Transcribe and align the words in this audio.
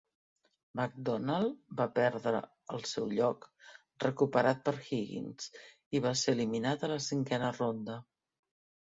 McDonald 0.77 1.73
va 1.81 1.85
perdre 1.97 2.39
el 2.77 2.85
seu 2.91 3.11
lloc, 3.17 3.45
recuperat 4.05 4.63
per 4.69 4.73
Higgins, 4.87 5.51
i 5.97 6.01
va 6.07 6.15
ser 6.23 6.35
eliminat 6.39 6.87
a 6.87 6.89
la 6.93 6.97
cinquena 7.09 7.51
ronda. 7.59 7.99